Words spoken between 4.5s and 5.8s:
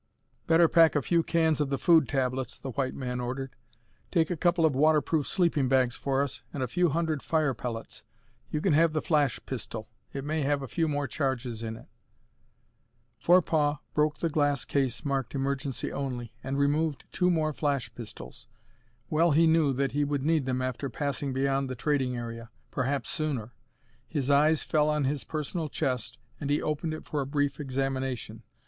of waterproof sleeping